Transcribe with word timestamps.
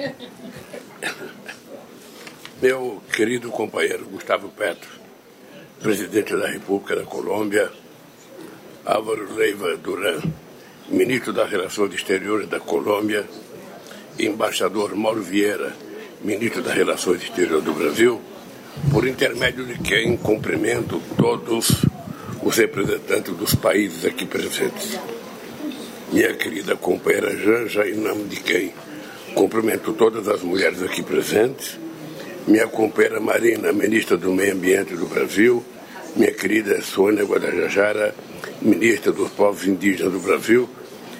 Meu 2.60 3.02
querido 3.12 3.50
companheiro 3.50 4.04
Gustavo 4.06 4.48
Petro, 4.48 4.88
presidente 5.80 6.36
da 6.36 6.48
República 6.48 6.96
da 6.96 7.04
Colômbia, 7.04 7.70
Álvaro 8.84 9.32
Leiva 9.34 9.76
Duran, 9.76 10.20
ministro 10.88 11.32
das 11.32 11.50
Relações 11.50 11.94
Exteriores 11.94 12.48
da 12.48 12.60
Colômbia, 12.60 13.26
embaixador 14.18 14.94
Mauro 14.94 15.22
Vieira, 15.22 15.74
ministro 16.22 16.62
das 16.62 16.74
Relações 16.74 17.22
Exteriores 17.22 17.64
do 17.64 17.72
Brasil, 17.72 18.20
por 18.90 19.06
intermédio 19.06 19.66
de 19.66 19.78
quem 19.78 20.16
cumprimento 20.16 21.00
todos 21.16 21.84
os 22.42 22.56
representantes 22.56 23.34
dos 23.34 23.54
países 23.54 24.04
aqui 24.04 24.24
presentes. 24.24 24.98
Minha 26.12 26.34
querida 26.34 26.76
companheira 26.76 27.36
Janja, 27.36 27.88
em 27.88 27.94
nome 27.94 28.24
de 28.24 28.40
quem 28.40 28.74
cumprimento 29.34 29.92
todas 29.92 30.28
as 30.28 30.42
mulheres 30.42 30.82
aqui 30.82 31.02
presentes, 31.02 31.78
minha 32.46 32.66
companheira 32.66 33.20
Marina, 33.20 33.72
ministra 33.72 34.16
do 34.16 34.32
Meio 34.32 34.54
Ambiente 34.54 34.94
do 34.96 35.06
Brasil, 35.06 35.64
minha 36.16 36.32
querida 36.32 36.80
Sônia 36.82 37.24
Guadalajara, 37.24 38.14
ministra 38.60 39.12
dos 39.12 39.30
Povos 39.30 39.66
Indígenas 39.66 40.12
do 40.12 40.20
Brasil, 40.20 40.68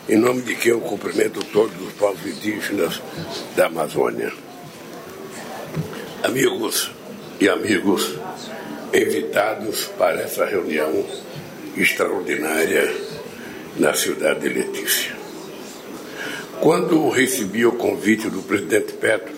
em 0.09 0.17
nome 0.17 0.43
de 0.43 0.57
quem 0.57 0.73
eu 0.73 0.81
cumprimento 0.81 1.45
todos 1.53 1.81
os 1.81 1.93
povos 1.93 2.27
indígenas 2.27 3.01
da 3.55 3.67
Amazônia. 3.67 4.33
Amigos 6.25 6.91
e 7.39 7.49
amigos, 7.49 8.19
invitados 8.93 9.85
para 9.97 10.23
essa 10.23 10.45
reunião 10.45 11.07
extraordinária 11.77 12.93
na 13.79 13.95
cidade 13.95 14.41
de 14.41 14.49
Letícia. 14.49 15.20
Quando 16.61 17.09
recebi 17.09 17.65
o 17.65 17.73
convite 17.73 18.29
do 18.29 18.43
presidente 18.43 18.93
Petro 18.93 19.33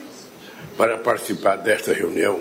para 0.77 0.99
participar 0.99 1.55
desta 1.55 1.93
reunião, 1.93 2.41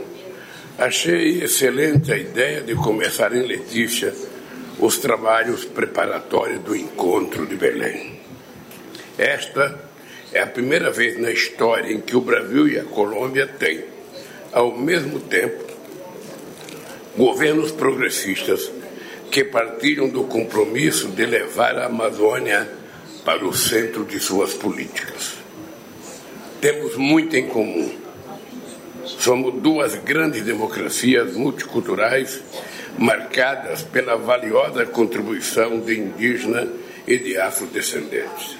achei 0.75 1.43
excelente 1.43 2.11
a 2.11 2.17
ideia 2.17 2.61
de 2.61 2.73
começar 2.73 3.31
em 3.31 3.45
Letícia 3.45 4.11
os 4.79 4.97
trabalhos 4.97 5.65
preparatórios 5.65 6.63
do 6.63 6.75
encontro 6.75 7.45
de 7.45 7.55
Belém. 7.55 8.19
Esta 9.19 9.79
é 10.33 10.41
a 10.41 10.47
primeira 10.47 10.89
vez 10.89 11.19
na 11.19 11.29
história 11.29 11.93
em 11.93 12.01
que 12.01 12.17
o 12.17 12.21
Brasil 12.21 12.67
e 12.67 12.79
a 12.79 12.83
Colômbia 12.83 13.45
têm, 13.45 13.83
ao 14.51 14.75
mesmo 14.75 15.19
tempo, 15.19 15.63
governos 17.15 17.71
progressistas 17.71 18.71
que 19.29 19.43
partilham 19.43 20.09
do 20.09 20.23
compromisso 20.23 21.09
de 21.09 21.23
levar 21.23 21.77
a 21.77 21.85
Amazônia 21.85 22.80
para 23.23 23.45
o 23.45 23.53
centro 23.53 24.03
de 24.05 24.19
suas 24.19 24.53
políticas. 24.53 25.35
Temos 26.59 26.95
muito 26.95 27.35
em 27.35 27.47
comum. 27.47 27.97
Somos 29.05 29.61
duas 29.61 29.95
grandes 29.95 30.43
democracias 30.43 31.35
multiculturais 31.35 32.41
marcadas 32.97 33.81
pela 33.83 34.15
valiosa 34.15 34.85
contribuição 34.85 35.79
de 35.79 35.97
indígenas 35.97 36.69
e 37.07 37.17
de 37.17 37.37
afrodescendentes. 37.37 38.57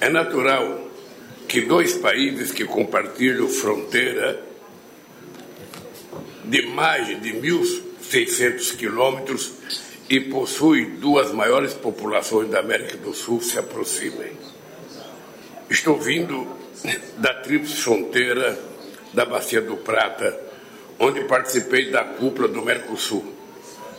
É 0.00 0.08
natural 0.08 0.86
que 1.48 1.62
dois 1.62 1.94
países 1.94 2.52
que 2.52 2.64
compartilham 2.64 3.48
fronteira 3.48 4.42
de 6.44 6.62
mais 6.66 7.06
de 7.20 7.32
1.600 7.32 8.76
quilômetros 8.76 9.52
e 10.08 10.20
possui 10.20 10.86
duas 10.86 11.32
maiores 11.32 11.74
populações 11.74 12.48
da 12.48 12.60
América 12.60 12.96
do 12.96 13.12
Sul 13.12 13.40
se 13.40 13.58
aproximem. 13.58 14.32
Estou 15.68 15.98
vindo 15.98 16.46
da 17.18 17.34
Tríplice 17.34 17.76
Fronteira 17.76 18.58
da 19.12 19.24
Bacia 19.24 19.60
do 19.60 19.76
Prata, 19.78 20.38
onde 20.98 21.24
participei 21.24 21.90
da 21.90 22.04
cúpula 22.04 22.46
do 22.48 22.62
Mercosul. 22.62 23.34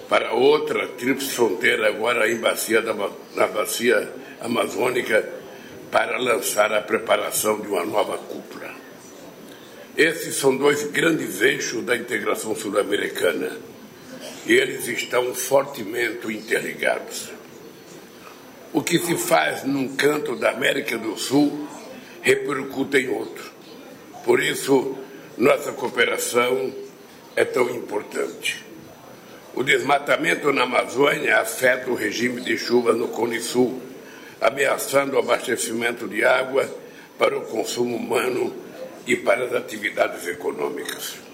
Para 0.08 0.31
outra 0.34 0.88
Tríplice 0.90 1.31
Fronteira, 1.31 1.90
agora 1.90 2.31
em 2.31 2.38
Bacia 2.38 2.81
da, 2.81 2.94
na 3.36 3.48
Bacia 3.48 4.10
Amazônica, 4.40 5.28
para 5.92 6.18
lançar 6.18 6.72
a 6.72 6.81
preparação 6.81 7.60
de 7.60 7.68
uma 7.68 7.86
nova 7.86 8.18
cúpula. 8.18 8.72
Esses 9.98 10.36
são 10.36 10.56
dois 10.56 10.84
grandes 10.84 11.42
eixos 11.42 11.84
da 11.84 11.98
integração 11.98 12.56
sul-americana 12.56 13.52
eles 14.53 14.88
estão 14.88 15.34
fortemente 15.34 16.28
interligados. 16.28 17.30
O 18.74 18.81
que 18.81 19.00
se 19.00 19.16
faz 19.18 19.63
num 19.63 19.96
canto 19.96 20.35
da 20.35 20.52
América 20.52 20.97
do 20.97 21.18
Sul 21.18 21.68
repercute 22.22 22.97
em 22.97 23.09
outro. 23.09 23.52
Por 24.24 24.41
isso, 24.41 24.97
nossa 25.38 25.72
cooperação 25.72 26.74
é 27.36 27.46
tão 27.46 27.69
importante. 27.69 28.66
O 29.56 29.63
desmatamento 29.63 30.52
na 30.52 30.63
Amazônia 30.63 31.40
afeta 31.40 31.90
o 31.90 31.96
regime 31.96 32.41
de 32.41 32.57
chuvas 32.57 32.96
no 32.96 33.07
Cone 33.07 33.40
Sul, 33.40 33.81
ameaçando 34.40 35.16
o 35.16 35.19
abastecimento 35.19 36.07
de 36.07 36.24
água 36.24 36.69
para 37.18 37.38
o 37.38 37.41
consumo 37.41 37.96
humano 37.96 38.56
e 39.07 39.16
para 39.16 39.46
as 39.46 39.53
atividades 39.53 40.28
econômicas. 40.28 41.27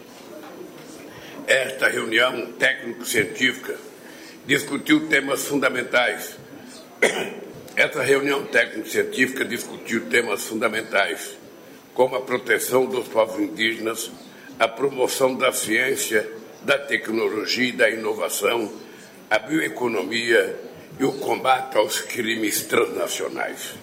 Esta 1.48 1.90
reunião 1.90 2.54
técnico-científica 2.54 3.76
discutiu 4.46 5.08
temas 5.08 5.46
fundamentais. 5.46 6.38
Esta 7.76 8.02
reunião 8.02 8.46
técnico-científica 8.46 9.44
discutiu 9.44 10.06
temas 10.06 10.46
fundamentais, 10.46 11.38
como 11.94 12.16
a 12.16 12.22
proteção 12.22 12.86
dos 12.86 13.08
povos 13.08 13.40
indígenas, 13.40 14.09
a 14.59 14.68
promoção 14.68 15.36
da 15.36 15.52
ciência, 15.52 16.30
da 16.62 16.78
tecnologia 16.78 17.70
e 17.70 17.72
da 17.74 17.90
inovação, 17.90 18.72
a 19.30 19.38
bioeconomia 19.40 20.59
e 21.00 21.03
o 21.03 21.14
combate 21.14 21.78
aos 21.78 22.00
crimes 22.00 22.64
transnacionais. 22.64 23.74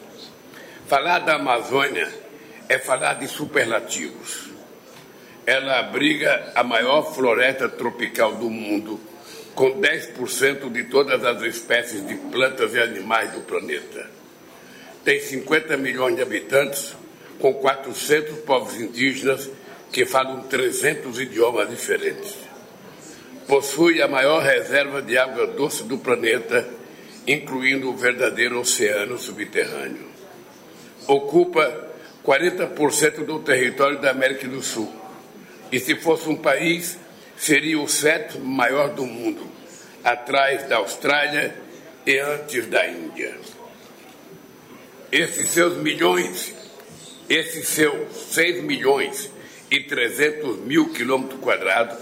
Falar 0.87 1.19
da 1.21 1.35
Amazônia 1.35 2.09
é 2.69 2.79
falar 2.79 3.15
de 3.15 3.29
superlativos. 3.29 4.50
Ela 5.51 5.81
abriga 5.81 6.53
a 6.55 6.63
maior 6.63 7.13
floresta 7.13 7.69
tropical 7.69 8.37
do 8.37 8.49
mundo, 8.49 9.01
com 9.53 9.81
10% 9.81 10.71
de 10.71 10.85
todas 10.85 11.25
as 11.25 11.43
espécies 11.43 12.07
de 12.07 12.15
plantas 12.15 12.73
e 12.73 12.79
animais 12.79 13.33
do 13.33 13.41
planeta. 13.41 14.09
Tem 15.05 15.19
50 15.21 15.77
milhões 15.77 16.15
de 16.15 16.23
habitantes, 16.23 16.95
com 17.41 17.53
400 17.53 18.39
povos 18.45 18.81
indígenas 18.81 19.51
que 19.91 20.07
falam 20.07 20.43
300 20.43 21.19
idiomas 21.19 21.69
diferentes. 21.69 22.37
Possui 23.49 24.01
a 24.01 24.07
maior 24.07 24.45
reserva 24.45 25.03
de 25.03 25.19
água 25.19 25.49
doce 25.49 25.83
do 25.83 25.99
planeta, 25.99 26.65
incluindo 27.27 27.91
o 27.91 27.97
verdadeiro 27.97 28.61
oceano 28.61 29.19
subterrâneo. 29.19 30.07
Ocupa 31.09 31.89
40% 32.25 33.25
do 33.25 33.41
território 33.41 33.99
da 33.99 34.13
América 34.13 34.47
do 34.47 34.63
Sul. 34.63 35.00
E 35.73 35.79
se 35.79 35.95
fosse 35.95 36.29
um 36.29 36.37
país, 36.37 36.99
seria 37.37 37.81
o 37.81 37.89
sétimo 37.89 38.45
maior 38.45 38.91
do 38.91 39.07
mundo, 39.07 39.47
atrás 40.03 40.69
da 40.69 40.77
Austrália 40.77 41.55
e 42.07 42.19
antes 42.19 42.67
da 42.67 42.87
Índia. 42.89 43.37
Esses 45.13 45.49
seus 45.51 45.77
milhões, 45.79 46.55
esses 47.29 47.69
seus 47.69 48.17
6 48.33 48.63
milhões 48.65 49.31
e 49.71 49.81
300 49.81 50.59
mil 50.59 50.93
quilômetros 50.93 51.41
quadrados, 51.41 51.99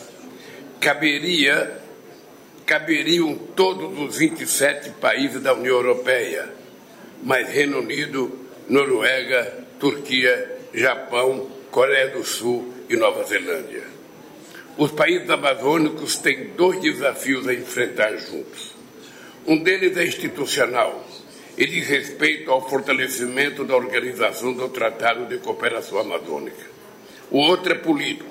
caberia, 0.80 1.78
caberiam 2.64 3.34
todos 3.54 3.98
os 3.98 4.16
27 4.16 4.90
países 4.92 5.42
da 5.42 5.54
União 5.54 5.76
Europeia, 5.76 6.48
mas 7.22 7.48
Reino 7.48 7.80
Unido, 7.80 8.46
Noruega, 8.68 9.64
Turquia, 9.78 10.58
Japão, 10.72 11.50
Coreia 11.70 12.08
do 12.08 12.24
Sul 12.24 12.77
e 12.88 12.96
Nova 12.96 13.24
Zelândia. 13.24 13.84
Os 14.76 14.92
países 14.92 15.28
amazônicos 15.28 16.16
têm 16.18 16.52
dois 16.56 16.80
desafios 16.80 17.46
a 17.48 17.54
enfrentar 17.54 18.16
juntos. 18.16 18.74
Um 19.46 19.62
deles 19.62 19.96
é 19.96 20.04
institucional 20.04 21.04
e 21.56 21.66
diz 21.66 21.88
respeito 21.88 22.50
ao 22.50 22.68
fortalecimento 22.68 23.64
da 23.64 23.76
organização 23.76 24.52
do 24.52 24.68
Tratado 24.68 25.26
de 25.26 25.38
Cooperação 25.38 25.98
Amazônica. 25.98 26.64
O 27.30 27.38
outro 27.38 27.72
é 27.72 27.76
político 27.76 28.30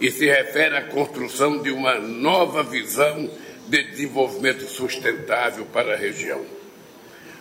e 0.00 0.10
se 0.10 0.26
refere 0.26 0.76
à 0.76 0.82
construção 0.82 1.62
de 1.62 1.70
uma 1.70 1.98
nova 1.98 2.62
visão 2.62 3.28
de 3.66 3.82
desenvolvimento 3.84 4.64
sustentável 4.64 5.64
para 5.66 5.94
a 5.94 5.96
região. 5.96 6.44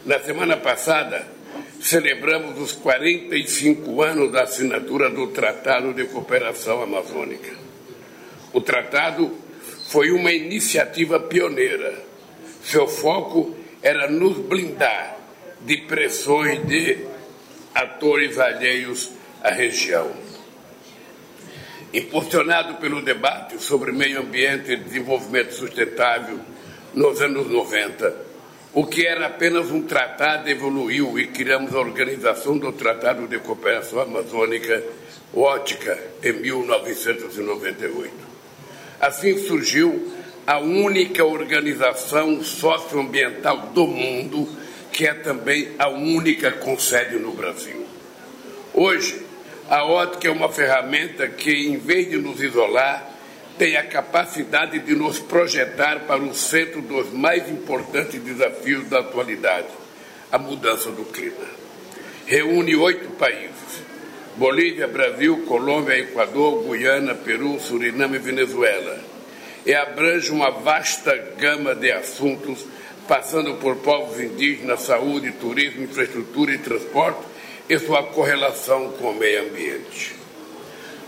Na 0.06 0.19
semana 0.19 0.57
passada, 0.57 1.27
celebramos 1.81 2.59
os 2.59 2.71
45 2.74 4.01
anos 4.01 4.31
da 4.31 4.44
assinatura 4.44 5.09
do 5.09 5.27
Tratado 5.27 5.94
de 5.94 6.06
Cooperação 6.06 6.81
Amazônica. 6.81 7.51
O 8.53 8.62
tratado 8.62 9.38
foi 9.89 10.12
uma 10.12 10.31
iniciativa 10.31 11.19
pioneira. 11.19 12.03
Seu 12.63 12.88
foco 12.88 13.56
era 13.81 14.09
nos 14.09 14.38
blindar 14.38 15.18
de 15.62 15.77
pressões 15.77 16.65
de 16.65 16.97
atores 17.74 18.38
alheios 18.38 19.12
à 19.41 19.51
região. 19.51 20.12
Impulsionado 21.94 22.75
pelo 22.75 23.01
debate 23.01 23.62
sobre 23.62 23.91
meio 23.91 24.19
ambiente 24.19 24.71
e 24.71 24.77
desenvolvimento 24.77 25.53
sustentável 25.53 26.39
nos 26.94 27.21
anos 27.21 27.47
90, 27.50 28.27
o 28.77 28.85
que 28.85 29.07
era 29.07 29.25
apenas 29.25 29.71
um 29.71 29.81
tratado 29.81 30.47
evoluiu 30.47 31.18
e 31.18 31.25
criamos 31.25 31.74
a 31.74 31.79
Organização 31.79 32.59
do 32.59 32.71
Tratado 32.71 33.27
de 33.27 33.39
Cooperação 33.39 34.00
Amazônica, 34.00 34.83
ótica, 35.33 36.00
em 36.24 36.33
1998. 36.33 38.13
Assim 39.01 39.35
surgiu 39.39 40.13
a 40.45 40.59
única 40.59 41.25
organização 41.25 42.44
socioambiental 42.44 43.71
do 43.74 43.88
mundo, 43.88 44.47
que 44.94 45.07
é 45.07 45.13
também 45.15 45.69
a 45.79 45.89
única 45.89 46.51
com 46.51 46.77
sede 46.77 47.15
no 47.15 47.31
Brasil. 47.31 47.83
Hoje, 48.75 49.25
a 49.68 49.85
ótica 49.85 50.27
é 50.27 50.31
uma 50.31 50.50
ferramenta 50.50 51.27
que, 51.27 51.68
em 51.68 51.77
vez 51.77 52.12
de 52.12 52.18
nos 52.18 52.44
isolar, 52.44 53.17
tem 53.57 53.75
a 53.75 53.83
capacidade 53.83 54.80
de 54.80 54.95
nos 54.95 55.19
projetar 55.19 56.01
para 56.01 56.21
o 56.21 56.33
centro 56.33 56.81
dos 56.81 57.12
mais 57.12 57.50
importantes 57.50 58.21
desafios 58.21 58.88
da 58.88 59.00
atualidade, 59.00 59.68
a 60.31 60.38
mudança 60.38 60.92
do 60.92 61.04
clima. 61.06 61.45
Reúne 62.25 62.75
oito 62.75 63.09
países: 63.12 63.81
Bolívia, 64.36 64.88
Brasil, 64.88 65.45
Colômbia, 65.48 65.98
Equador, 65.98 66.63
Guiana, 66.63 67.15
Peru, 67.15 67.59
Suriname 67.59 68.18
e 68.18 68.19
Venezuela. 68.19 69.00
E 69.65 69.74
abrange 69.74 70.31
uma 70.31 70.50
vasta 70.50 71.15
gama 71.38 71.75
de 71.75 71.92
assuntos, 71.92 72.65
passando 73.07 73.56
por 73.56 73.77
povos 73.77 74.19
indígenas, 74.19 74.81
saúde, 74.81 75.31
turismo, 75.33 75.83
infraestrutura 75.83 76.53
e 76.53 76.57
transporte 76.60 77.19
e 77.68 77.77
sua 77.80 78.03
correlação 78.03 78.92
com 78.92 79.12
o 79.12 79.15
meio 79.15 79.44
ambiente. 79.44 80.15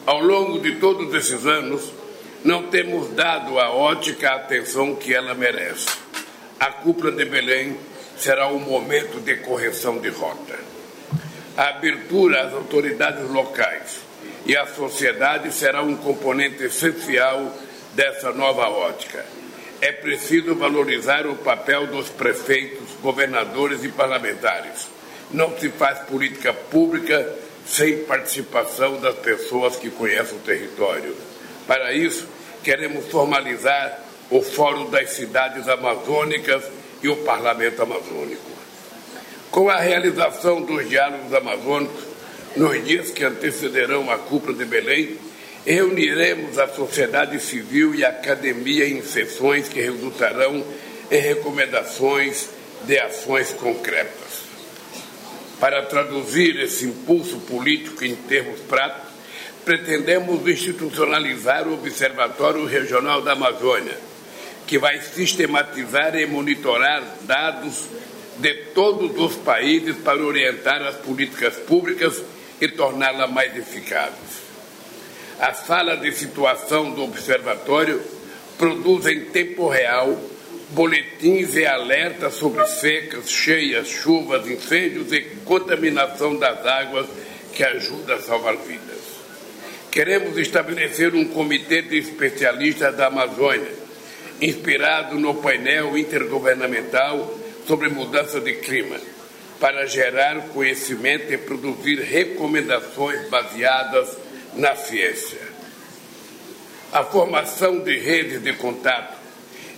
Ao 0.05 0.21
longo 0.21 0.59
de 0.59 0.75
todos 0.75 1.13
esses 1.13 1.45
anos, 1.45 1.98
não 2.43 2.67
temos 2.67 3.09
dado 3.15 3.59
à 3.59 3.69
ótica 3.69 4.29
a 4.29 4.35
atenção 4.35 4.95
que 4.95 5.13
ela 5.13 5.33
merece. 5.33 5.87
A 6.59 6.67
cúpula 6.67 7.11
de 7.11 7.25
Belém 7.25 7.77
será 8.17 8.47
um 8.47 8.59
momento 8.59 9.19
de 9.19 9.37
correção 9.37 9.99
de 9.99 10.09
rota. 10.09 10.57
A 11.57 11.69
abertura 11.69 12.43
às 12.43 12.53
autoridades 12.53 13.29
locais 13.29 13.99
e 14.45 14.55
à 14.55 14.65
sociedade 14.67 15.53
será 15.53 15.83
um 15.83 15.97
componente 15.97 16.63
essencial 16.63 17.53
dessa 17.93 18.31
nova 18.31 18.69
ótica. 18.69 19.25
É 19.81 19.91
preciso 19.91 20.55
valorizar 20.55 21.27
o 21.27 21.35
papel 21.35 21.87
dos 21.87 22.09
prefeitos, 22.09 22.89
governadores 23.01 23.83
e 23.83 23.89
parlamentares. 23.89 24.87
Não 25.31 25.57
se 25.57 25.69
faz 25.69 25.99
política 25.99 26.53
pública 26.53 27.35
sem 27.65 27.99
participação 27.99 28.99
das 28.99 29.15
pessoas 29.15 29.75
que 29.75 29.89
conhecem 29.89 30.37
o 30.37 30.41
território 30.41 31.28
para 31.69 31.93
isso, 31.93 32.27
queremos 32.63 33.05
formalizar 33.11 34.03
o 34.31 34.41
Fórum 34.41 34.89
das 34.89 35.11
Cidades 35.11 35.67
Amazônicas 35.67 36.63
e 37.03 37.07
o 37.07 37.17
Parlamento 37.17 37.83
Amazônico. 37.83 38.41
Com 39.51 39.69
a 39.69 39.77
realização 39.77 40.63
dos 40.63 40.89
diálogos 40.89 41.31
amazônicos, 41.31 42.03
nos 42.55 42.83
dias 42.83 43.11
que 43.11 43.23
antecederão 43.23 44.09
a 44.09 44.17
cúpula 44.17 44.57
de 44.57 44.65
Belém, 44.65 45.15
reuniremos 45.63 46.57
a 46.57 46.67
sociedade 46.69 47.39
civil 47.39 47.93
e 47.93 48.03
a 48.03 48.09
academia 48.09 48.87
em 48.87 49.03
sessões 49.03 49.69
que 49.69 49.79
resultarão 49.79 50.65
em 51.11 51.19
recomendações 51.19 52.49
de 52.87 52.97
ações 52.97 53.53
concretas. 53.53 54.41
Para 55.59 55.83
traduzir 55.83 56.59
esse 56.61 56.85
impulso 56.85 57.37
político 57.41 58.03
em 58.03 58.15
termos 58.15 58.59
práticos, 58.61 59.08
pretendemos 59.69 60.47
institucionalizar 60.47 61.67
o 61.67 61.75
Observatório 61.75 62.65
Regional 62.65 63.21
da 63.21 63.33
Amazônia, 63.33 63.95
que 64.65 64.79
vai 64.79 64.99
sistematizar 64.99 66.15
e 66.15 66.25
monitorar 66.25 67.03
dados 67.21 67.85
de 68.39 68.51
todos 68.73 69.15
os 69.15 69.35
países 69.35 69.95
para 69.97 70.23
orientar 70.23 70.81
as 70.81 70.95
políticas 70.95 71.55
públicas 71.57 72.19
e 72.59 72.67
torná-las 72.67 73.29
mais 73.31 73.55
eficazes. 73.55 74.41
A 75.39 75.53
sala 75.53 75.97
de 75.97 76.13
situação 76.13 76.89
do 76.89 77.03
Observatório 77.03 78.01
produz 78.57 79.05
em 79.05 79.25
tempo 79.25 79.69
real 79.69 80.19
boletins 80.69 81.55
e 81.55 81.63
alertas 81.63 82.33
sobre 82.33 82.65
secas, 82.65 83.29
cheias, 83.29 83.87
chuvas, 83.87 84.47
incêndios 84.47 85.13
e 85.13 85.21
contaminação 85.45 86.35
das 86.35 86.65
águas 86.65 87.05
que 87.53 87.63
ajuda 87.63 88.15
a 88.15 88.19
salvar 88.19 88.57
vidas. 88.57 89.18
Queremos 89.91 90.37
estabelecer 90.37 91.15
um 91.15 91.25
comitê 91.25 91.81
de 91.81 91.97
especialistas 91.97 92.95
da 92.95 93.07
Amazônia, 93.07 93.71
inspirado 94.39 95.19
no 95.19 95.35
painel 95.35 95.97
intergovernamental 95.97 97.35
sobre 97.65 97.89
mudança 97.89 98.39
de 98.39 98.53
clima, 98.53 98.97
para 99.59 99.87
gerar 99.87 100.49
conhecimento 100.49 101.33
e 101.33 101.37
produzir 101.39 102.01
recomendações 102.01 103.27
baseadas 103.29 104.15
na 104.53 104.75
ciência. 104.75 105.39
A 106.93 107.03
formação 107.03 107.79
de 107.79 107.97
redes 107.97 108.43
de 108.43 108.53
contato 108.53 109.17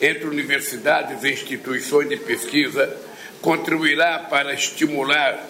entre 0.02 0.26
universidades 0.26 1.24
e 1.24 1.32
instituições 1.32 2.10
de 2.10 2.18
pesquisa 2.18 2.98
contribuirá 3.42 4.20
para 4.30 4.54
estimular 4.54 5.42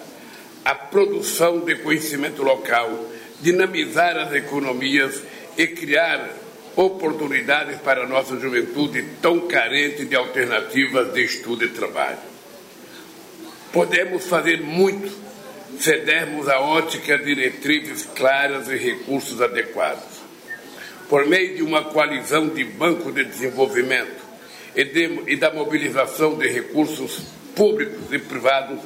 a 0.64 0.74
produção 0.74 1.60
de 1.60 1.74
conhecimento 1.76 2.42
local 2.42 3.10
dinamizar 3.42 4.16
as 4.16 4.32
economias 4.32 5.22
e 5.58 5.66
criar 5.66 6.30
oportunidades 6.76 7.78
para 7.80 8.04
a 8.04 8.06
nossa 8.06 8.38
juventude 8.38 9.04
tão 9.20 9.40
carente 9.40 10.06
de 10.06 10.16
alternativas 10.16 11.12
de 11.12 11.22
estudo 11.22 11.64
e 11.64 11.68
trabalho. 11.68 12.18
Podemos 13.72 14.26
fazer 14.26 14.62
muito 14.62 15.12
se 15.78 15.96
dermos 15.98 16.48
a 16.48 16.60
ótica 16.60 17.18
diretrizes 17.18 18.06
claras 18.14 18.68
e 18.68 18.76
recursos 18.76 19.40
adequados. 19.40 20.22
Por 21.08 21.26
meio 21.26 21.56
de 21.56 21.62
uma 21.62 21.84
coalizão 21.84 22.48
de 22.48 22.64
bancos 22.64 23.14
de 23.14 23.24
desenvolvimento 23.24 24.22
e, 24.74 24.84
de, 24.84 25.22
e 25.26 25.36
da 25.36 25.52
mobilização 25.52 26.38
de 26.38 26.48
recursos 26.48 27.22
públicos 27.54 28.12
e 28.12 28.18
privados, 28.18 28.78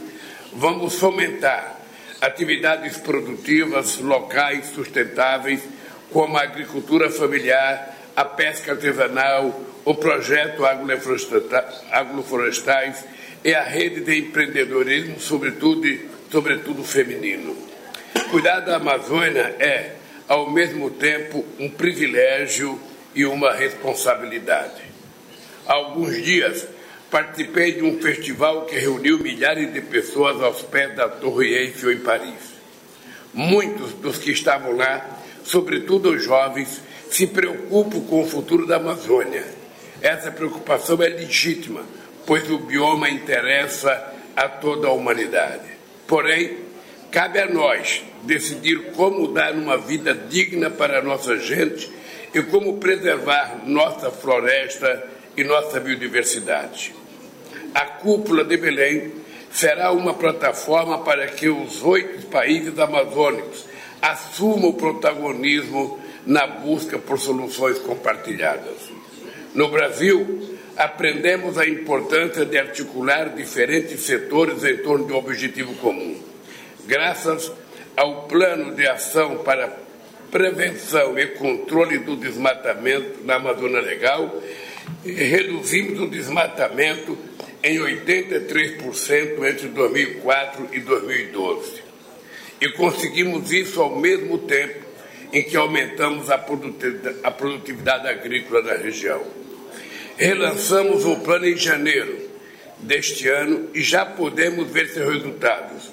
vamos 0.53 0.99
fomentar 0.99 1.76
atividades 2.21 2.97
produtivas 2.99 3.99
locais 3.99 4.67
sustentáveis, 4.67 5.63
como 6.11 6.37
a 6.37 6.43
agricultura 6.43 7.11
familiar, 7.11 7.97
a 8.15 8.25
pesca 8.25 8.73
artesanal, 8.73 9.61
o 9.85 9.95
projeto 9.95 10.65
agroflorestais 11.91 13.05
e 13.45 13.55
a 13.55 13.63
rede 13.63 14.01
de 14.01 14.19
empreendedorismo, 14.19 15.21
sobretudo, 15.21 15.87
sobretudo 16.31 16.83
feminino. 16.83 17.57
Cuidar 18.31 18.61
da 18.61 18.77
Amazônia 18.77 19.55
é, 19.61 19.93
ao 20.27 20.51
mesmo 20.51 20.91
tempo, 20.91 21.45
um 21.59 21.69
privilégio 21.69 22.81
e 23.15 23.25
uma 23.25 23.53
responsabilidade. 23.53 24.83
Há 25.67 25.75
alguns 25.75 26.23
dias, 26.23 26.67
participei 27.11 27.73
de 27.73 27.83
um 27.83 28.01
festival 28.01 28.67
que 28.67 28.77
reuniu 28.77 29.19
milhares 29.19 29.73
de 29.73 29.81
pessoas 29.81 30.43
aos 30.43 30.63
pés 30.63 30.95
da 30.97 31.09
Torre 31.09 31.55
Eiffel 31.55 31.93
em 31.93 31.99
Paris. 31.99 32.57
Muitos 33.33 33.93
dos 33.93 34.19
que 34.19 34.31
estavam 34.31 34.77
lá, 34.77 35.21
sobretudo 35.45 36.11
os 36.11 36.25
jovens, 36.25 36.81
se 37.11 37.27
preocupam 37.27 38.01
com 38.01 38.23
o 38.23 38.27
futuro 38.27 38.67
da 38.67 38.77
Amazônia. 38.77 39.45
Essa 40.03 40.31
preocupação 40.31 41.03
é 41.03 41.09
legítima, 41.09 41.83
pois 42.27 42.51
o 42.51 42.59
bioma 42.59 43.09
interessa 43.09 44.15
a 44.35 44.49
toda 44.49 44.89
a 44.89 44.93
humanidade. 44.93 45.69
Porém, 46.07 46.59
cabe 47.11 47.39
a 47.39 47.49
nós 47.49 48.03
decidir 48.23 48.93
como 48.93 49.29
dar 49.29 49.55
uma 49.55 49.79
vida 49.79 50.13
digna 50.13 50.69
para 50.69 50.99
a 50.99 51.03
nossa 51.03 51.39
gente 51.39 51.91
e 52.35 52.43
como 52.43 52.79
preservar 52.79 53.63
nossa 53.65 54.11
floresta 54.11 55.16
e 55.37 55.45
nossa 55.45 55.79
biodiversidade. 55.81 56.95
A 57.75 57.85
cúpula 57.85 58.43
de 58.45 58.57
Belém 58.57 59.13
será 59.51 59.93
uma 59.93 60.15
plataforma 60.15 61.03
para 61.05 61.27
que 61.27 61.49
os 61.49 61.83
oito 61.83 62.27
países 62.27 62.79
amazônicos 62.79 63.65
assumam 64.01 64.71
o 64.71 64.75
protagonismo 64.75 66.01
na 66.25 66.47
busca 66.47 66.99
por 66.99 67.19
soluções 67.19 67.79
compartilhadas. 67.79 68.91
No 69.55 69.69
Brasil, 69.69 70.59
aprendemos 70.77 71.57
a 71.57 71.67
importância 71.67 72.45
de 72.45 72.59
articular 72.59 73.31
diferentes 73.31 74.03
setores 74.03 74.65
em 74.65 74.79
torno 74.79 75.07
de 75.07 75.13
um 75.13 75.17
objetivo 75.17 75.75
comum. 75.77 76.21
Graças 76.87 77.51
ao 77.97 78.25
Plano 78.25 78.75
de 78.75 78.87
Ação 78.87 79.39
para 79.39 79.73
Prevenção 80.31 81.19
e 81.19 81.27
Controle 81.29 81.99
do 81.99 82.17
Desmatamento 82.17 83.25
na 83.25 83.37
Amazônia 83.37 83.81
Legal, 83.81 84.43
reduzimos 85.05 86.01
o 86.01 86.09
desmatamento 86.09 87.17
em 87.63 87.79
83% 87.79 89.45
entre 89.45 89.69
2004 89.69 90.69
e 90.73 90.81
2012. 90.81 91.83
E 92.61 92.69
conseguimos 92.71 93.53
isso 93.53 93.81
ao 93.81 93.97
mesmo 93.99 94.39
tempo 94.39 94.85
em 95.33 95.43
que 95.43 95.57
aumentamos 95.57 96.31
a 96.31 96.39
produtividade 96.39 98.09
agrícola 98.09 98.63
da 98.63 98.77
região. 98.77 99.25
Relançamos 100.17 101.05
o 101.05 101.17
plano 101.17 101.47
em 101.47 101.57
janeiro 101.57 102.31
deste 102.79 103.29
ano 103.29 103.69
e 103.75 103.83
já 103.83 104.07
podemos 104.07 104.71
ver 104.71 104.89
seus 104.89 105.15
resultados. 105.15 105.91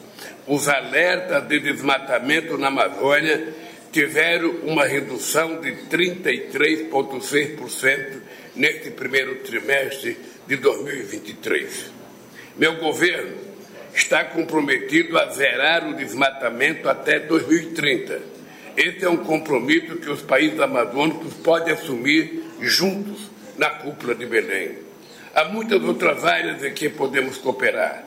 Os 0.48 0.68
alertas 0.68 1.48
de 1.48 1.60
desmatamento 1.60 2.58
na 2.58 2.68
Amazônia 2.68 3.54
tiveram 3.92 4.50
uma 4.64 4.86
redução 4.86 5.62
de 5.62 5.72
33,6% 5.90 8.22
neste 8.56 8.92
primeiro 8.92 9.36
trimestre 9.36 10.18
de 10.48 10.58
2023. 10.58 11.92
Meu 12.58 12.76
governo 12.76 13.36
está 13.94 14.24
comprometido 14.24 15.18
a 15.18 15.30
zerar 15.32 15.88
o 15.88 15.96
desmatamento 15.96 16.90
até 16.90 17.20
2030. 17.20 18.22
Esse 18.76 19.06
é 19.06 19.10
um 19.10 19.18
compromisso 19.18 19.98
que 19.98 20.10
os 20.10 20.22
países 20.22 20.60
amazônicos 20.60 21.34
podem 21.36 21.74
assumir 21.74 22.44
juntos 22.60 23.30
na 23.58 23.70
cúpula 23.70 24.16
de 24.16 24.26
Belém. 24.26 24.78
Há 25.34 25.46
muitas 25.46 25.82
outras 25.84 26.24
áreas 26.24 26.64
em 26.64 26.74
que 26.74 26.90
podemos 26.90 27.38
cooperar. 27.38 28.04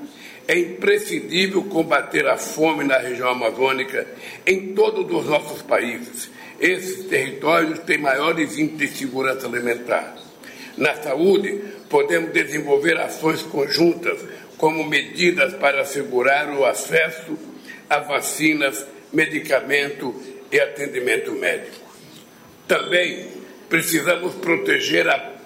É 0.48 0.56
imprescindível 0.56 1.64
combater 1.64 2.26
a 2.28 2.36
fome 2.36 2.84
na 2.84 2.98
região 2.98 3.28
amazônica 3.28 4.06
em 4.46 4.74
todos 4.74 5.04
os 5.12 5.26
nossos 5.28 5.60
países. 5.62 6.30
Esses 6.60 7.06
territórios 7.06 7.80
têm 7.80 7.98
maiores 7.98 8.56
índices 8.56 8.92
de 8.92 8.98
segurança 8.98 9.46
alimentar. 9.46 10.25
Na 10.76 10.94
saúde, 10.94 11.60
podemos 11.88 12.32
desenvolver 12.32 12.98
ações 12.98 13.42
conjuntas, 13.42 14.18
como 14.56 14.84
medidas 14.84 15.54
para 15.54 15.82
assegurar 15.82 16.50
o 16.50 16.64
acesso 16.64 17.38
a 17.88 17.98
vacinas, 18.00 18.86
medicamento 19.12 20.14
e 20.50 20.58
atendimento 20.58 21.32
médico. 21.32 21.86
Também 22.66 23.28
precisamos 23.68 24.34
proteger 24.34 25.08
a 25.08 25.36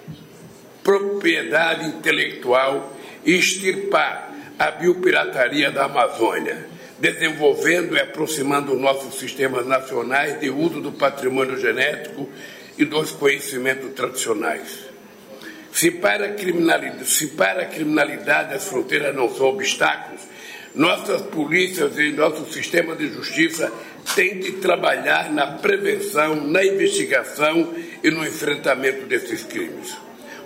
propriedade 0.83 1.85
intelectual 1.87 2.95
e 3.25 3.35
extirpar 3.35 4.33
a 4.57 4.71
biopirataria 4.71 5.71
da 5.71 5.85
Amazônia, 5.85 6.65
desenvolvendo 6.99 7.95
e 7.95 7.99
aproximando 7.99 8.75
nossos 8.75 9.19
sistemas 9.19 9.65
nacionais 9.65 10.39
de 10.39 10.49
uso 10.49 10.81
do 10.81 10.91
patrimônio 10.91 11.59
genético 11.59 12.29
e 12.77 12.85
dos 12.85 13.11
conhecimentos 13.11 13.91
tradicionais. 13.93 14.90
Se 15.73 15.91
para, 15.91 16.25
a 16.25 16.33
criminalidade, 16.33 17.05
se 17.09 17.27
para 17.27 17.63
a 17.63 17.65
criminalidade 17.65 18.53
as 18.53 18.67
fronteiras 18.67 19.15
não 19.15 19.33
são 19.33 19.47
obstáculos, 19.47 20.21
nossas 20.75 21.21
polícias 21.23 21.97
e 21.97 22.11
nosso 22.11 22.51
sistema 22.51 22.95
de 22.95 23.07
justiça 23.07 23.71
têm 24.15 24.39
de 24.39 24.53
trabalhar 24.53 25.31
na 25.31 25.47
prevenção, 25.57 26.35
na 26.35 26.63
investigação 26.63 27.73
e 28.03 28.09
no 28.09 28.25
enfrentamento 28.25 29.05
desses 29.05 29.43
crimes. 29.43 29.95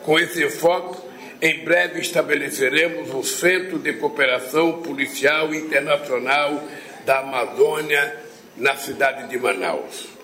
Com 0.04 0.20
esse 0.20 0.44
enfoque, 0.44 1.02
em 1.42 1.64
breve 1.64 2.00
estabeleceremos 2.00 3.14
o 3.14 3.24
Centro 3.24 3.78
de 3.78 3.94
Cooperação 3.94 4.82
Policial 4.82 5.54
Internacional 5.54 6.64
da 7.06 7.20
Amazônia 7.20 8.16
na 8.58 8.76
cidade 8.76 9.30
de 9.30 9.38
Manaus. 9.38 10.15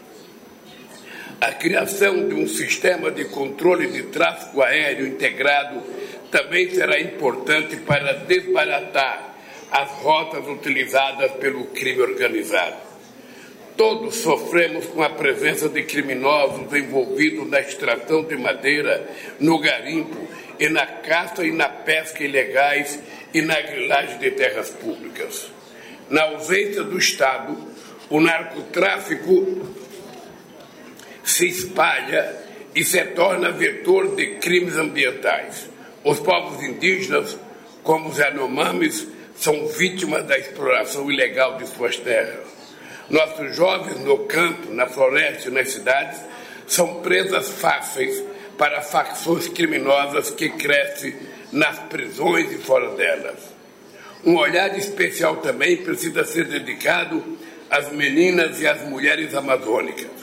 A 1.42 1.54
criação 1.54 2.30
de 2.30 2.36
um 2.36 2.48
sistema 2.48 3.10
de 3.10 3.26
controle 3.26 3.88
de 3.88 4.04
tráfego 4.04 4.62
aéreo 4.62 5.08
integrado 5.08 5.82
também 6.30 6.70
será 6.70 7.02
importante 7.02 7.78
para 7.78 8.14
desbaratar 8.14 9.34
as 9.72 9.90
rotas 10.04 10.48
utilizadas 10.48 11.32
pelo 11.32 11.66
crime 11.66 12.00
organizado. 12.00 12.76
Todos 13.76 14.18
sofremos 14.18 14.86
com 14.86 15.02
a 15.02 15.10
presença 15.10 15.68
de 15.68 15.82
criminosos 15.82 16.72
envolvidos 16.76 17.50
na 17.50 17.60
extração 17.60 18.24
de 18.24 18.38
madeira, 18.38 19.10
no 19.40 19.58
garimpo 19.58 20.28
e 20.60 20.70
na 20.70 20.86
caça 20.86 21.44
e 21.44 21.52
na 21.52 21.68
pesca 21.68 22.24
ilegais 22.24 23.00
e 23.34 23.42
na 23.42 23.60
grilagem 23.60 24.20
de 24.20 24.30
terras 24.30 24.70
públicas. 24.70 25.50
Na 26.08 26.22
ausência 26.22 26.84
do 26.84 27.00
Estado, 27.00 27.58
o 28.12 28.22
narcotráfico 28.22 29.81
se 31.32 31.48
espalha 31.48 32.36
e 32.76 32.84
se 32.84 33.02
torna 33.06 33.52
vetor 33.52 34.16
de 34.16 34.36
crimes 34.36 34.76
ambientais. 34.76 35.70
Os 36.04 36.20
povos 36.20 36.62
indígenas, 36.64 37.38
como 37.84 38.10
os 38.10 38.18
Yanomamis, 38.18 39.08
são 39.36 39.68
vítimas 39.68 40.26
da 40.26 40.38
exploração 40.38 41.10
ilegal 41.10 41.58
de 41.58 41.68
suas 41.68 41.98
terras. 41.98 42.46
Nossos 43.10 43.56
jovens 43.56 44.00
no 44.02 44.20
campo, 44.26 44.72
na 44.74 44.88
floresta 44.88 45.50
e 45.50 45.52
nas 45.52 45.72
cidades 45.72 46.20
são 46.68 47.02
presas 47.02 47.50
fáceis 47.50 48.24
para 48.58 48.82
facções 48.82 49.48
criminosas 49.48 50.32
que 50.32 50.50
crescem 50.50 51.16
nas 51.52 51.80
prisões 51.80 52.52
e 52.52 52.58
fora 52.58 52.96
delas. 52.96 53.40
Um 54.24 54.38
olhar 54.38 54.78
especial 54.78 55.38
também 55.38 55.78
precisa 55.78 56.24
ser 56.24 56.46
dedicado 56.46 57.38
às 57.70 57.92
meninas 57.92 58.62
e 58.62 58.68
às 58.68 58.82
mulheres 58.84 59.34
amazônicas 59.34 60.21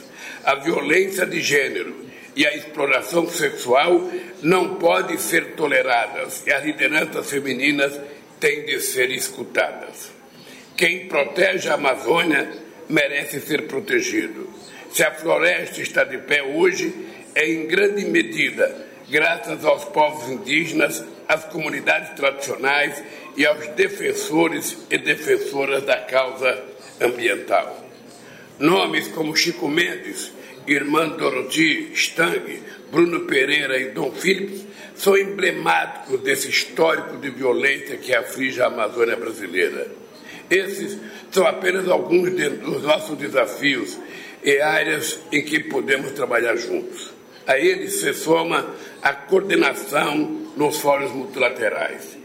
a 0.49 0.55
violência 0.55 1.27
de 1.27 1.39
gênero 1.41 1.95
e 2.35 2.43
a 2.43 2.55
exploração 2.55 3.29
sexual 3.29 4.09
não 4.41 4.77
podem 4.77 5.15
ser 5.15 5.51
toleradas 5.51 6.41
e 6.43 6.51
as 6.51 6.65
lideranças 6.65 7.29
femininas 7.29 7.99
têm 8.39 8.65
de 8.65 8.79
ser 8.79 9.11
escutadas. 9.11 10.11
Quem 10.75 11.07
protege 11.07 11.69
a 11.69 11.75
Amazônia 11.75 12.49
merece 12.89 13.39
ser 13.41 13.67
protegido. 13.67 14.49
Se 14.91 15.03
a 15.03 15.13
floresta 15.13 15.81
está 15.81 16.03
de 16.03 16.17
pé 16.17 16.41
hoje, 16.41 16.95
é 17.35 17.47
em 17.47 17.67
grande 17.67 18.05
medida 18.05 18.87
graças 19.07 19.63
aos 19.63 19.85
povos 19.85 20.31
indígenas, 20.31 21.05
às 21.27 21.45
comunidades 21.45 22.09
tradicionais 22.15 23.03
e 23.37 23.45
aos 23.45 23.67
defensores 23.75 24.75
e 24.89 24.97
defensoras 24.97 25.83
da 25.83 25.97
causa 25.97 26.59
ambiental. 26.99 27.85
Nomes 28.57 29.07
como 29.09 29.35
Chico 29.35 29.67
Mendes, 29.67 30.38
Irmã 30.71 31.09
Dorothy 31.09 31.91
Stang, 31.93 32.61
Bruno 32.91 33.21
Pereira 33.21 33.79
e 33.79 33.91
Dom 33.91 34.11
Phillips 34.11 34.65
são 34.95 35.17
emblemáticos 35.17 36.19
desse 36.21 36.49
histórico 36.49 37.17
de 37.17 37.29
violência 37.29 37.97
que 37.97 38.13
aflige 38.13 38.61
a 38.61 38.67
Amazônia 38.67 39.15
brasileira. 39.15 39.87
Esses 40.49 40.97
são 41.31 41.47
apenas 41.47 41.87
alguns 41.87 42.31
dos 42.31 42.83
nossos 42.83 43.17
desafios 43.17 43.97
e 44.43 44.59
áreas 44.59 45.19
em 45.31 45.43
que 45.43 45.63
podemos 45.63 46.11
trabalhar 46.11 46.55
juntos. 46.55 47.11
A 47.47 47.57
eles 47.57 47.93
se 48.01 48.13
soma 48.13 48.75
a 49.01 49.13
coordenação 49.13 50.51
nos 50.55 50.77
fóruns 50.79 51.11
multilaterais. 51.11 52.17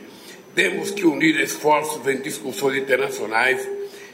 Temos 0.54 0.90
que 0.90 1.06
unir 1.06 1.40
esforços 1.40 2.06
em 2.06 2.18
discussões 2.18 2.76
internacionais 2.76 3.66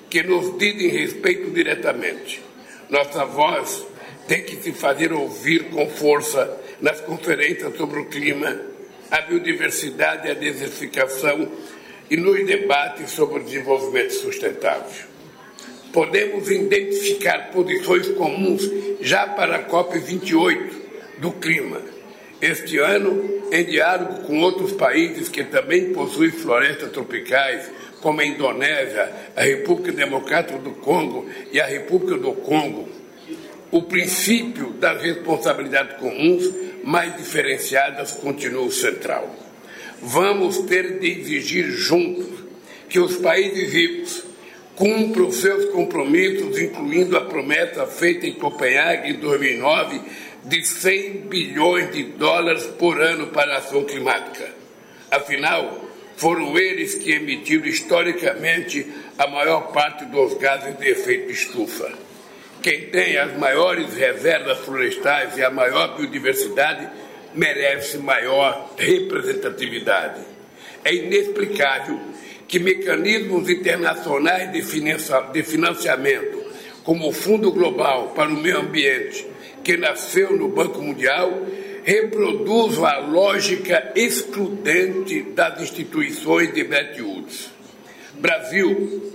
que 0.08 0.22
nos 0.22 0.56
dizem 0.58 0.88
respeito 0.88 1.50
diretamente. 1.50 2.42
Nossa 2.88 3.24
voz 3.24 3.86
tem 4.30 4.44
que 4.44 4.62
se 4.62 4.70
fazer 4.70 5.12
ouvir 5.12 5.64
com 5.70 5.88
força 5.88 6.56
nas 6.80 7.00
conferências 7.00 7.76
sobre 7.76 7.98
o 7.98 8.06
clima, 8.06 8.60
a 9.10 9.22
biodiversidade 9.22 10.28
e 10.28 10.30
a 10.30 10.34
desertificação 10.34 11.50
e 12.08 12.16
nos 12.16 12.46
debates 12.46 13.10
sobre 13.10 13.40
o 13.40 13.42
desenvolvimento 13.42 14.12
sustentável. 14.12 15.04
Podemos 15.92 16.48
identificar 16.48 17.50
posições 17.50 18.06
comuns 18.10 18.70
já 19.00 19.26
para 19.26 19.56
a 19.56 19.68
COP28 19.68 20.70
do 21.18 21.32
clima. 21.32 21.82
Este 22.40 22.78
ano, 22.78 23.48
em 23.50 23.64
diálogo 23.64 24.28
com 24.28 24.40
outros 24.42 24.70
países 24.74 25.28
que 25.28 25.42
também 25.42 25.92
possuem 25.92 26.30
florestas 26.30 26.92
tropicais, 26.92 27.68
como 28.00 28.20
a 28.20 28.24
Indonésia, 28.24 29.12
a 29.34 29.42
República 29.42 29.90
Democrática 29.90 30.56
do 30.60 30.70
Congo 30.70 31.28
e 31.50 31.60
a 31.60 31.66
República 31.66 32.16
do 32.16 32.32
Congo, 32.34 32.99
o 33.70 33.82
princípio 33.82 34.70
das 34.72 35.02
responsabilidades 35.02 35.96
comuns 35.98 36.44
mais 36.82 37.16
diferenciadas 37.16 38.12
continua 38.12 38.70
central. 38.70 39.34
Vamos 40.02 40.58
ter 40.60 40.98
de 40.98 41.10
exigir 41.10 41.66
juntos 41.70 42.26
que 42.88 42.98
os 42.98 43.16
países 43.16 43.72
ricos 43.72 44.24
cumpram 44.74 45.30
seus 45.30 45.66
compromissos, 45.66 46.58
incluindo 46.58 47.16
a 47.16 47.20
promessa 47.20 47.86
feita 47.86 48.26
em 48.26 48.32
Copenhague 48.32 49.10
em 49.10 49.20
2009 49.20 50.00
de 50.44 50.64
100 50.64 51.26
bilhões 51.28 51.92
de 51.92 52.04
dólares 52.04 52.64
por 52.78 53.00
ano 53.00 53.26
para 53.26 53.54
a 53.54 53.58
ação 53.58 53.84
climática. 53.84 54.48
Afinal, 55.10 55.84
foram 56.16 56.58
eles 56.58 56.94
que 56.94 57.12
emitiram 57.12 57.66
historicamente 57.66 58.86
a 59.18 59.26
maior 59.26 59.70
parte 59.72 60.06
dos 60.06 60.34
gases 60.34 60.78
de 60.78 60.88
efeito 60.88 61.30
estufa. 61.30 62.09
Quem 62.62 62.90
tem 62.90 63.16
as 63.16 63.38
maiores 63.38 63.94
reservas 63.94 64.58
florestais 64.58 65.36
e 65.38 65.42
a 65.42 65.50
maior 65.50 65.96
biodiversidade 65.96 66.88
merece 67.34 67.96
maior 67.98 68.74
representatividade. 68.76 70.20
É 70.84 70.94
inexplicável 70.94 71.98
que 72.46 72.58
mecanismos 72.58 73.48
internacionais 73.48 74.50
de 74.52 75.42
financiamento, 75.42 76.44
como 76.82 77.08
o 77.08 77.12
Fundo 77.12 77.52
Global 77.52 78.08
para 78.08 78.28
o 78.28 78.36
Meio 78.36 78.58
Ambiente, 78.58 79.26
que 79.62 79.76
nasceu 79.76 80.36
no 80.36 80.48
Banco 80.48 80.82
Mundial, 80.82 81.46
reproduzam 81.84 82.84
a 82.84 82.98
lógica 82.98 83.92
excludente 83.94 85.22
das 85.22 85.62
instituições 85.62 86.52
de 86.52 86.64
Bretton 86.64 87.02
Woods. 87.02 87.50
Brasil, 88.14 89.12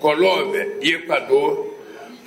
Colômbia 0.00 0.78
e 0.80 0.94
Equador 0.94 1.77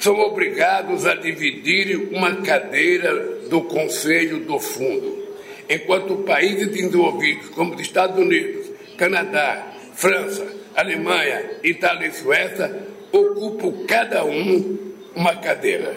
são 0.01 0.19
obrigados 0.19 1.05
a 1.05 1.13
dividir 1.13 2.09
uma 2.11 2.37
cadeira 2.37 3.13
do 3.47 3.61
Conselho 3.61 4.39
do 4.39 4.59
Fundo, 4.59 5.27
enquanto 5.69 6.23
países 6.23 6.67
desenvolvidos 6.69 7.49
como 7.49 7.75
os 7.75 7.81
Estados 7.81 8.17
Unidos, 8.17 8.65
Canadá, 8.97 9.73
França, 9.93 10.45
Alemanha, 10.75 11.51
Itália 11.63 12.07
e 12.07 12.13
Suécia 12.13 12.87
ocupam 13.11 13.85
cada 13.85 14.25
um 14.25 14.91
uma 15.15 15.35
cadeira. 15.35 15.95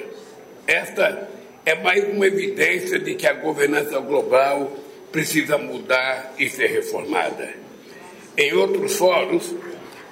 Esta 0.66 1.30
é 1.64 1.74
mais 1.74 2.04
uma 2.04 2.26
evidência 2.26 2.98
de 2.98 3.14
que 3.14 3.26
a 3.26 3.32
governança 3.32 3.98
global 4.00 4.70
precisa 5.10 5.56
mudar 5.56 6.34
e 6.38 6.50
ser 6.50 6.66
reformada. 6.66 7.54
Em 8.36 8.52
outros 8.52 8.96
fóruns, 8.96 9.54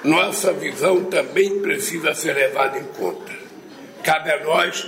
nossa 0.02 0.50
visão 0.54 1.04
também 1.04 1.61
precisa 1.61 2.14
ser 2.14 2.34
levada 2.34 2.78
em 2.78 2.84
conta. 2.84 3.41
Cabe 4.02 4.30
a 4.30 4.44
nós 4.44 4.87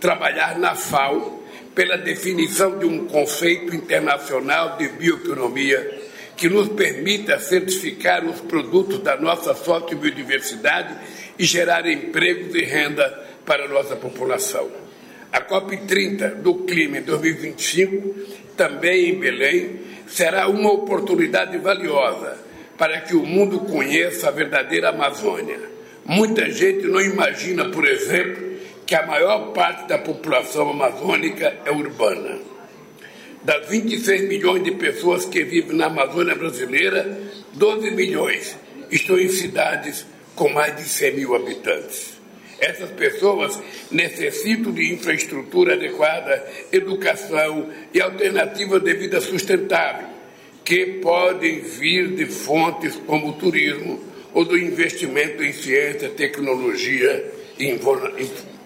trabalhar 0.00 0.58
na 0.58 0.74
FAO 0.74 1.44
pela 1.74 1.98
definição 1.98 2.78
de 2.78 2.86
um 2.86 3.06
conceito 3.06 3.74
internacional 3.74 4.76
de 4.76 4.88
bioeconomia 4.88 6.02
que 6.36 6.48
nos 6.48 6.68
permita 6.68 7.38
certificar 7.38 8.24
os 8.24 8.40
produtos 8.40 8.98
da 9.00 9.16
nossa 9.16 9.54
sociobiodiversidade 9.54 10.94
e 11.38 11.44
gerar 11.44 11.86
empregos 11.86 12.54
e 12.54 12.64
renda 12.64 13.08
para 13.44 13.64
a 13.64 13.68
nossa 13.68 13.96
população. 13.96 14.70
A 15.32 15.40
COP30 15.40 16.36
do 16.36 16.54
Clima 16.64 16.98
em 16.98 17.02
2025, 17.02 18.14
também 18.56 19.10
em 19.10 19.18
Belém, 19.18 19.80
será 20.06 20.48
uma 20.48 20.72
oportunidade 20.72 21.58
valiosa 21.58 22.38
para 22.78 23.00
que 23.00 23.16
o 23.16 23.24
mundo 23.26 23.60
conheça 23.60 24.28
a 24.28 24.32
verdadeira 24.32 24.90
Amazônia. 24.90 25.58
Muita 26.04 26.50
gente 26.50 26.86
não 26.86 27.00
imagina, 27.00 27.68
por 27.70 27.86
exemplo, 27.86 28.53
que 28.94 28.98
a 28.98 29.06
maior 29.08 29.52
parte 29.52 29.88
da 29.88 29.98
população 29.98 30.70
amazônica 30.70 31.52
é 31.64 31.72
urbana. 31.72 32.38
Das 33.42 33.68
26 33.68 34.28
milhões 34.28 34.62
de 34.62 34.70
pessoas 34.70 35.24
que 35.24 35.42
vivem 35.42 35.76
na 35.76 35.86
Amazônia 35.86 36.36
brasileira, 36.36 37.18
12 37.54 37.90
milhões 37.90 38.56
estão 38.92 39.18
em 39.18 39.28
cidades 39.28 40.06
com 40.36 40.48
mais 40.48 40.76
de 40.76 40.84
100 40.84 41.16
mil 41.16 41.34
habitantes. 41.34 42.20
Essas 42.60 42.88
pessoas 42.90 43.60
necessitam 43.90 44.70
de 44.70 44.92
infraestrutura 44.92 45.74
adequada, 45.74 46.48
educação 46.70 47.68
e 47.92 48.00
alternativas 48.00 48.80
de 48.80 48.94
vida 48.94 49.20
sustentável, 49.20 50.06
que 50.64 51.00
podem 51.02 51.62
vir 51.62 52.14
de 52.14 52.26
fontes 52.26 52.94
como 53.08 53.30
o 53.30 53.32
turismo 53.32 54.00
ou 54.32 54.44
do 54.44 54.56
investimento 54.56 55.42
em 55.42 55.52
ciência, 55.52 56.10
tecnologia 56.10 57.32
e 57.58 57.66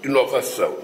inovação. 0.03 0.77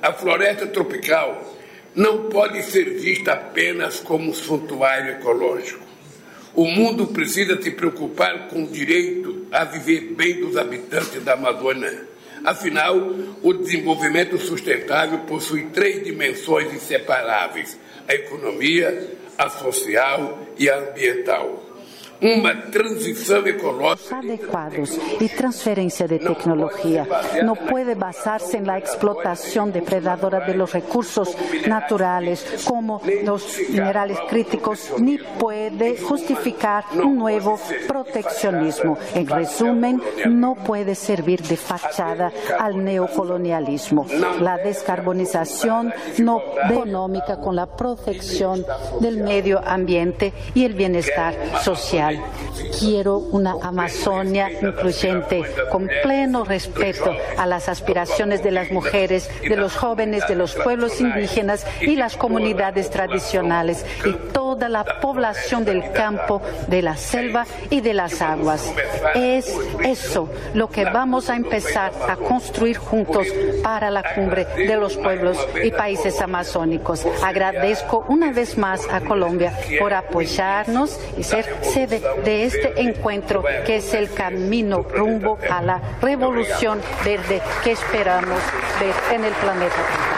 A 0.00 0.12
floresta 0.12 0.66
tropical 0.66 1.56
não 1.94 2.28
pode 2.28 2.62
ser 2.62 2.84
vista 2.98 3.32
apenas 3.32 4.00
como 4.00 4.30
um 4.30 4.34
santuário 4.34 5.12
ecológico. 5.12 5.84
O 6.54 6.66
mundo 6.66 7.06
precisa 7.08 7.60
se 7.60 7.70
preocupar 7.70 8.48
com 8.48 8.64
o 8.64 8.66
direito 8.66 9.46
a 9.50 9.64
viver 9.64 10.12
bem 10.14 10.40
dos 10.40 10.56
habitantes 10.56 11.22
da 11.22 11.34
Amazônia. 11.34 12.08
Afinal, 12.44 12.96
o 13.42 13.52
desenvolvimento 13.52 14.36
sustentável 14.38 15.20
possui 15.20 15.66
três 15.66 16.04
dimensões 16.04 16.72
inseparáveis: 16.74 17.78
a 18.08 18.14
economia, 18.14 19.16
a 19.38 19.48
social 19.48 20.46
e 20.58 20.68
a 20.68 20.78
ambiental 20.78 21.61
uma 22.22 22.54
transição 22.54 23.44
ecológica 23.46 24.18
adequados 24.18 24.98
y 25.20 25.28
transferencia 25.28 26.06
de 26.06 26.18
tecnología. 26.18 27.06
No 27.44 27.54
puede 27.54 27.94
basarse 27.94 28.56
en 28.56 28.66
la 28.66 28.78
explotación 28.78 29.72
depredadora 29.72 30.46
de 30.46 30.54
los 30.54 30.72
recursos 30.72 31.36
naturales 31.66 32.64
como 32.64 33.02
los 33.24 33.58
minerales 33.70 34.18
críticos, 34.28 34.92
ni 34.98 35.18
puede 35.18 35.98
justificar 35.98 36.84
un 36.94 37.16
nuevo 37.16 37.58
proteccionismo. 37.88 38.96
En 39.14 39.26
resumen, 39.26 40.00
no 40.28 40.54
puede 40.54 40.94
servir 40.94 41.42
de 41.42 41.56
fachada 41.56 42.32
al 42.58 42.84
neocolonialismo. 42.84 44.06
La 44.40 44.58
descarbonización 44.58 45.92
no 46.18 46.40
económica 46.70 47.40
con 47.40 47.56
la 47.56 47.66
protección 47.66 48.64
del 49.00 49.18
medio 49.18 49.60
ambiente 49.64 50.32
y 50.54 50.64
el 50.64 50.74
bienestar 50.74 51.34
social. 51.62 52.11
Quiero 52.78 53.18
una 53.18 53.54
Amazonia 53.62 54.50
incluyente, 54.50 55.42
con 55.70 55.88
pleno 56.02 56.44
respeto 56.44 57.14
a 57.36 57.46
las 57.46 57.68
aspiraciones 57.68 58.42
de 58.42 58.50
las 58.50 58.70
mujeres, 58.70 59.30
de 59.42 59.56
los 59.56 59.76
jóvenes, 59.76 60.26
de 60.28 60.34
los 60.34 60.54
pueblos 60.54 61.00
indígenas 61.00 61.66
y 61.80 61.96
las 61.96 62.16
comunidades 62.16 62.90
tradicionales 62.90 63.84
y 64.04 64.12
toda 64.32 64.68
la 64.68 64.84
población 65.00 65.64
del 65.64 65.92
campo, 65.92 66.42
de 66.68 66.82
la 66.82 66.96
selva 66.96 67.46
y 67.70 67.80
de 67.80 67.94
las 67.94 68.20
aguas. 68.20 68.72
Es 69.14 69.54
eso 69.84 70.28
lo 70.54 70.68
que 70.68 70.84
vamos 70.84 71.30
a 71.30 71.36
empezar 71.36 71.92
a 72.08 72.16
construir 72.16 72.76
juntos 72.76 73.26
para 73.62 73.90
la 73.90 74.14
cumbre 74.14 74.46
de 74.56 74.76
los 74.76 74.96
pueblos 74.96 75.38
y 75.62 75.70
países 75.70 76.20
amazónicos. 76.20 77.06
Agradezco 77.22 78.04
una 78.08 78.32
vez 78.32 78.58
más 78.58 78.86
a 78.90 79.00
Colombia 79.00 79.52
por 79.78 79.92
apoyarnos 79.94 80.98
y 81.16 81.22
ser 81.22 81.44
sede 81.62 82.01
de 82.24 82.44
este 82.44 82.80
encuentro 82.80 83.42
que 83.64 83.76
es 83.76 83.94
el 83.94 84.12
camino 84.12 84.82
rumbo 84.82 85.38
a 85.50 85.62
la 85.62 85.80
revolución 86.00 86.80
verde 87.04 87.40
que 87.62 87.72
esperamos 87.72 88.40
ver 88.80 88.94
en 89.14 89.24
el 89.24 89.32
planeta. 89.34 90.11